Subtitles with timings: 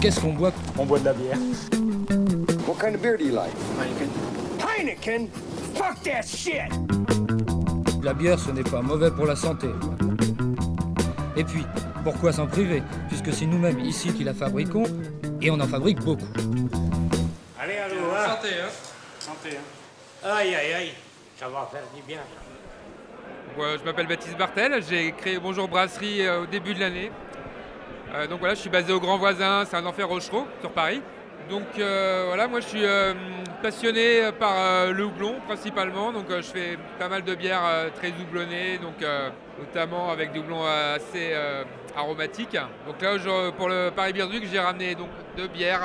[0.00, 0.52] Qu'est-ce qu'on boit?
[0.78, 1.38] On boit de la bière.
[2.66, 3.52] What kind of beer do you like?
[4.60, 5.28] Heineken?
[5.74, 6.70] Fuck that shit!
[8.02, 9.68] La bière, ce n'est pas mauvais pour la santé.
[11.36, 11.64] Et puis,
[12.04, 12.82] pourquoi s'en priver?
[13.08, 14.84] Puisque c'est nous-mêmes ici qui la fabriquons,
[15.40, 16.28] et on en fabrique beaucoup.
[17.58, 18.28] Allez, allô, hein.
[18.28, 18.70] Santé, hein.
[19.18, 20.28] Santé, hein.
[20.28, 20.92] Aïe, aïe, aïe,
[21.38, 22.20] ça va faire du bien.
[23.58, 27.10] Ouais, je m'appelle Baptiste Bartel, j'ai créé Bonjour Brasserie euh, au début de l'année.
[28.14, 31.02] Euh, donc voilà, je suis basé au Grand Voisin, c'est un enfer Rochereau, sur Paris.
[31.50, 33.14] Donc euh, voilà, moi je suis euh,
[33.62, 38.94] passionné par le houblon principalement, donc je fais pas mal de bières très houblonnées, donc
[39.58, 41.34] notamment avec des houblons assez
[41.96, 42.58] aromatiques.
[42.86, 45.82] Donc là pour le Paris Beer j'ai ramené donc deux bières,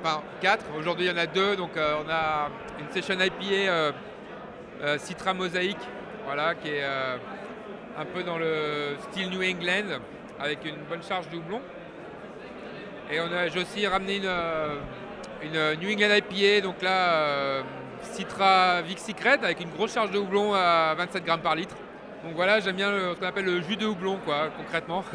[0.00, 0.64] enfin quatre.
[0.78, 3.92] Aujourd'hui il y en a deux, donc on a une session IPA
[4.98, 5.86] Citra Mosaïque,
[6.24, 10.00] voilà, qui est un peu dans le style New England,
[10.40, 11.60] avec une bonne charge de houblon.
[13.10, 13.18] Et
[13.52, 14.76] j'ai aussi ramené une, euh,
[15.42, 17.62] une New England IPA, donc là, euh,
[18.02, 21.74] Citra Vic Secret, avec une grosse charge de houblon à 27 grammes par litre.
[22.24, 25.04] Donc voilà, j'aime bien ce qu'on appelle le jus de houblon, quoi, concrètement.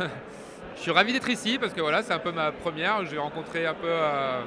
[0.76, 3.06] Je suis ravi d'être ici parce que voilà, c'est un peu ma première.
[3.06, 4.42] J'ai rencontré un peu euh,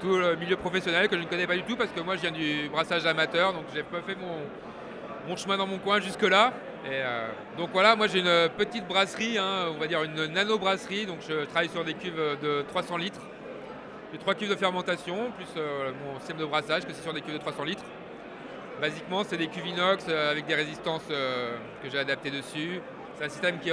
[0.00, 2.22] tout le milieu professionnel que je ne connais pas du tout parce que moi je
[2.22, 6.54] viens du brassage amateur, donc j'ai pas fait mon, mon chemin dans mon coin jusque-là.
[6.86, 11.18] Euh, donc voilà, moi j'ai une petite brasserie, hein, on va dire une nano-brasserie, donc
[11.26, 13.20] je travaille sur des cuves de 300 litres.
[14.12, 17.22] J'ai trois cuves de fermentation, plus euh, mon système de brassage, que c'est sur des
[17.22, 17.84] cuves de 300 litres.
[18.80, 22.80] Basiquement, c'est des cuves inox euh, avec des résistances que j'ai adaptées dessus.
[23.16, 23.70] C'est un système qui,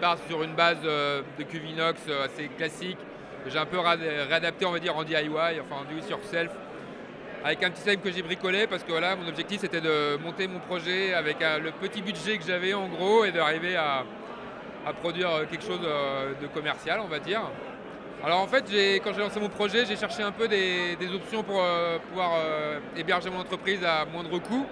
[0.00, 2.98] part sur une base de cuves inox assez classique,
[3.44, 6.50] que j'ai un peu réadapté, on va dire, en DIY, enfin en do it yourself
[7.46, 10.48] avec un petit système que j'ai bricolé parce que voilà, mon objectif c'était de monter
[10.48, 14.04] mon projet avec euh, le petit budget que j'avais en gros et d'arriver à,
[14.84, 17.42] à produire euh, quelque chose euh, de commercial, on va dire.
[18.24, 18.64] Alors en fait,
[19.04, 21.62] quand j'ai lancé mon projet, j'ai cherché un peu des, options pour
[22.08, 22.32] pouvoir
[22.96, 24.66] héberger mon entreprise à moindre coût.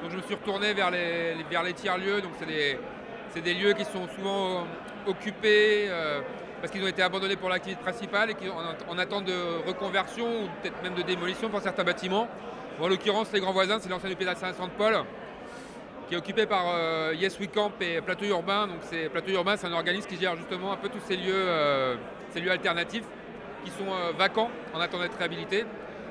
[0.00, 2.22] Donc je me suis retourné vers les, tiers-lieux.
[2.22, 4.64] Donc c'est des, lieux qui sont souvent
[5.04, 5.90] occupés
[6.60, 9.66] parce qu'ils ont été abandonnés pour l'activité principale et qui sont en, en attente de
[9.66, 12.28] reconversion ou peut-être même de démolition pour certains bâtiments.
[12.80, 15.04] En l'occurrence, les grands voisins, c'est l'ancien hôpital Saint-Saint-Paul
[16.08, 18.66] qui est occupé par euh, Yes We Camp et Plateau Urbain.
[18.66, 21.32] Donc c'est Plateau Urbain, c'est un organisme qui gère justement un peu tous ces lieux,
[21.34, 21.96] euh,
[22.30, 23.04] ces lieux alternatifs
[23.64, 25.62] qui sont euh, vacants en attendant d'être réhabilités.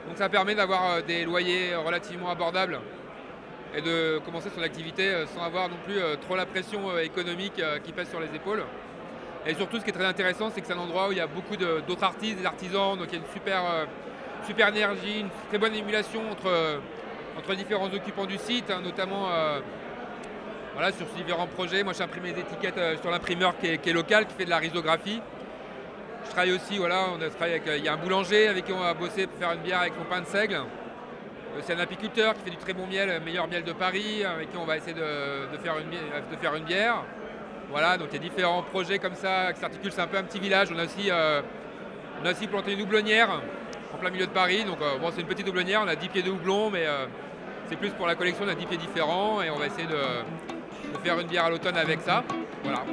[0.07, 2.79] Donc ça permet d'avoir des loyers relativement abordables
[3.75, 8.09] et de commencer son activité sans avoir non plus trop la pression économique qui pèse
[8.09, 8.63] sur les épaules.
[9.47, 11.21] Et surtout, ce qui est très intéressant, c'est que c'est un endroit où il y
[11.21, 13.85] a beaucoup d'autres artistes, des artisans, donc il y a une super, euh,
[14.47, 16.79] super énergie, une très bonne émulation entre, euh,
[17.37, 19.59] entre les différents occupants du site, hein, notamment euh,
[20.73, 21.83] voilà, sur différents projets.
[21.83, 25.21] Moi, j'ai imprimé des étiquettes sur l'imprimeur qui est, local, qui fait de la risographie.
[26.25, 28.73] Je travaille aussi, voilà, on a travaillé avec, il y a un boulanger avec qui
[28.73, 30.63] on va bosser pour faire une bière avec son pain de seigle.
[31.61, 34.49] C'est un apiculteur qui fait du très bon miel, le meilleur miel de Paris, avec
[34.49, 37.03] qui on va essayer de faire une bière.
[37.69, 39.91] Voilà, donc il y a différents projets comme ça qui s'articulent.
[39.91, 40.69] C'est un peu un petit village.
[40.73, 41.41] On a aussi, euh,
[42.21, 43.41] on a aussi planté une houblonnière
[43.93, 44.63] en plein milieu de Paris.
[44.63, 47.05] Donc euh, bon, c'est une petite houblonnière, on a 10 pieds de houblon, mais euh,
[47.69, 49.97] c'est plus pour la collection, on a 10 pieds différents et on va essayer de
[51.03, 52.23] faire une bière à l'automne avec ça.
[52.63, 52.83] Voilà.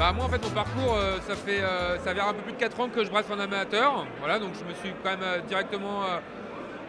[0.00, 2.54] Bah moi en fait mon parcours euh, ça fait euh, ça fait un peu plus
[2.54, 4.06] de 4 ans que je brasse en amateur.
[4.20, 6.04] Voilà donc je me suis quand même euh, directement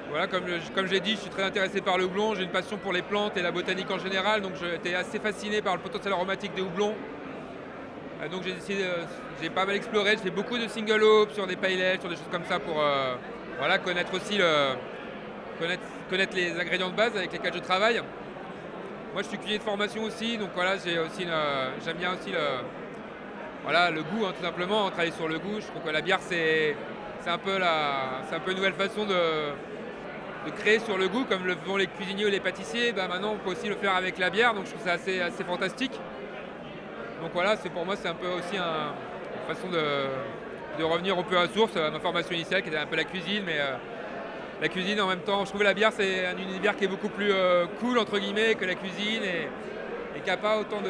[0.09, 2.77] voilà comme comme j'ai dit je suis très intéressé par le houblon, j'ai une passion
[2.77, 6.13] pour les plantes et la botanique en général donc j'étais assez fasciné par le potentiel
[6.13, 6.95] aromatique des houblons.
[8.31, 8.85] Donc j'ai décidé
[9.41, 12.09] j'ai pas mal exploré, j'ai fait beaucoup de single hop sur des pale ale, sur
[12.09, 12.81] des choses comme ça pour
[13.57, 14.39] voilà connaître aussi
[15.59, 18.01] connaître, connaître les ingrédients de base avec lesquels je travaille.
[19.11, 22.81] Moi je suis cuisinier de formation aussi donc voilà j'aime bien aussi le
[23.63, 25.59] voilà, le goût, hein, tout simplement, travailler sur le goût.
[25.59, 26.75] Je trouve que la bière, c'est
[27.27, 31.87] un, peu un une nouvelle façon de, créer sur le goût, comme le font les
[31.87, 32.91] cuisiniers ou les pâtissiers.
[32.91, 35.21] Bah, maintenant, on peut aussi le faire avec la bière, donc je trouve ça assez,
[35.21, 35.93] assez fantastique.
[37.21, 38.93] Donc voilà, pour moi, c'est un peu aussi un-
[39.47, 42.87] une façon de, revenir un peu à la source, ma formation initiale qui était un
[42.87, 43.75] peu la cuisine, mais euh,
[44.61, 47.09] la cuisine en même temps, je trouve la bière c'est un univers qui est beaucoup
[47.09, 49.21] plus euh, cool entre guillemets que la cuisine
[50.15, 50.89] et qui n'a pas autant de.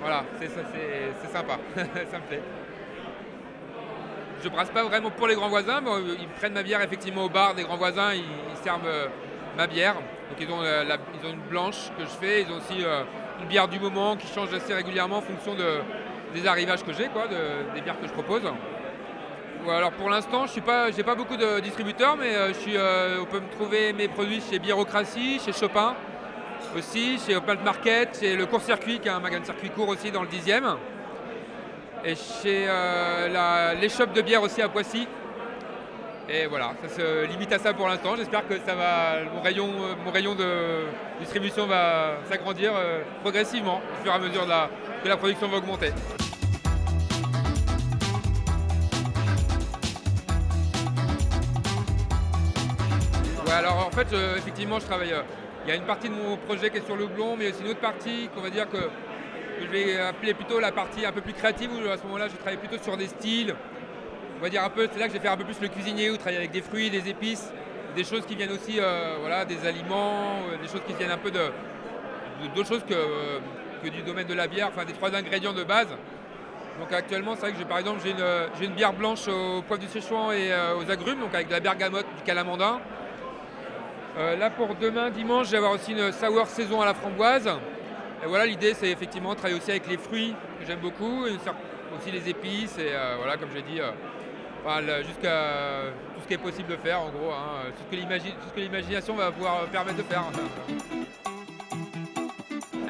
[0.00, 2.42] Voilà, c'est sympa, ça me plaît.
[4.44, 7.30] Je brasse pas vraiment pour les grands voisins, mais ils prennent ma bière effectivement au
[7.30, 8.22] bar des grands voisins, ils,
[8.62, 9.06] servent euh,
[9.56, 9.94] ma bière.
[9.94, 13.04] Donc ils ont, euh, ils ont une blanche que je fais, ils ont aussi euh,
[13.40, 15.80] une bière du moment qui change assez régulièrement en fonction de,
[16.34, 17.08] des arrivages que j'ai,
[17.74, 18.42] des bières que je propose.
[19.66, 23.50] Alors pour l'instant, je suis pas, beaucoup de distributeurs, mais je suis, on peut me
[23.50, 25.96] trouver mes produits chez Biérocratie, chez Chopin
[26.76, 29.88] aussi, chez Open Market, chez le Court Circuit, qui est un magasin de circuit court
[29.88, 30.76] aussi dans le 10e.
[32.04, 35.06] Et chez euh, shops de bière aussi à Poissy.
[36.28, 38.16] Et voilà, ça se limite à ça pour l'instant.
[38.16, 40.84] J'espère que ça va, mon rayon, euh, mon rayon de
[41.20, 44.70] distribution va s'agrandir euh, progressivement au fur et à mesure de la-
[45.02, 45.90] que la production va augmenter.
[53.46, 55.14] Ouais, alors en fait, effectivement, je travaille.
[55.64, 57.50] Euh, Il y a une partie de mon projet qui est sur le blond, mais
[57.50, 58.78] aussi une autre partie qu'on va dire que,
[59.60, 62.36] je vais appeler plutôt la partie un peu plus créative, où à ce moment-là, je
[62.36, 63.54] travaille plutôt sur des styles.
[64.38, 65.68] On va dire un peu, c'est là que je vais faire un peu plus le
[65.68, 67.52] cuisinier, où travailler avec des fruits, des épices,
[67.94, 71.18] des choses qui viennent aussi, euh, voilà, des aliments, euh, des choses qui viennent un
[71.18, 71.40] peu de
[72.54, 72.94] d'autres choses que,
[73.84, 75.86] que du domaine de la bière, enfin des trois ingrédients de base.
[76.80, 80.32] Donc actuellement, c'est vrai que par exemple j'ai une, bière blanche au poivre du Séchouan
[80.32, 82.80] et euh, aux agrumes, donc avec de la bergamote, du calamandin.
[84.16, 87.48] Euh, là pour demain, dimanche, je vais avoir aussi une sour saison à la framboise.
[88.22, 92.10] Et voilà, l'idée c'est effectivement de travailler aussi avec les fruits que j'aime beaucoup, aussi
[92.12, 96.68] les épices et euh, voilà, comme j'ai dit, euh, jusqu'à tout ce qui est possible
[96.68, 100.22] de faire en gros, hein, tout ce que l'imagination va pouvoir permettre de faire.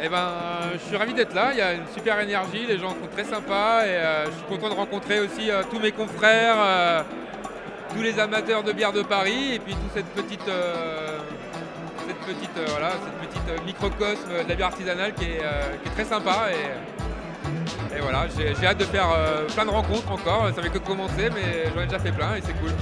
[0.03, 0.29] Eh ben,
[0.75, 1.53] je suis ravi d'être là.
[1.53, 4.69] Il y a une super énergie, les gens sont très sympas et je suis content
[4.69, 7.05] de rencontrer aussi tous mes confrères,
[7.95, 10.49] tous les amateurs de bière de Paris et puis toute cette petite,
[12.29, 16.05] euh, cette petite euh, microcosme de la bière artisanale qui est, euh, qui est très
[16.05, 19.07] sympa et, voilà, j'ai hâte de faire
[19.55, 20.51] plein de rencontres encore.
[20.55, 22.73] Ça fait que commencer, mais j'en ai déjà fait plein et c'est cool.